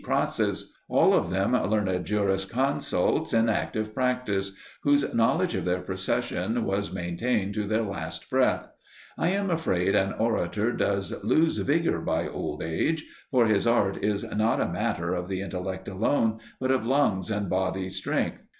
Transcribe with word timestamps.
Crassus 0.03 0.75
all 0.89 1.13
of 1.13 1.29
them 1.29 1.51
learned 1.53 2.07
juris 2.07 2.45
consults 2.45 3.33
in 3.35 3.49
active 3.49 3.93
practice, 3.93 4.51
whose 4.81 5.13
knowledge 5.13 5.53
of 5.53 5.63
their 5.63 5.79
profession 5.83 6.65
was 6.65 6.91
maintained 6.91 7.53
to 7.53 7.65
their 7.67 7.83
last 7.83 8.27
breath. 8.27 8.67
I 9.15 9.27
am 9.27 9.51
afraid 9.51 9.93
an 9.93 10.13
orator 10.13 10.71
does 10.71 11.23
lose 11.23 11.59
vigour 11.59 11.99
by 12.01 12.27
old 12.27 12.63
age, 12.63 13.05
for 13.29 13.45
his 13.45 13.67
art 13.67 14.03
is 14.03 14.23
not 14.23 14.59
a 14.59 14.67
matter 14.71 15.13
of 15.13 15.27
the 15.27 15.39
intellect 15.41 15.87
alone, 15.87 16.39
but 16.59 16.71
of 16.71 16.87
lungs 16.87 17.29
and 17.29 17.47
bodily 17.47 17.89
strength. 17.89 18.41